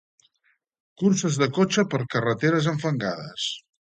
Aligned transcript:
Curses 1.01 1.37
de 1.41 1.49
cotxes 1.59 1.91
per 1.93 2.01
carreteres 2.15 2.71
enfangades. 2.75 3.49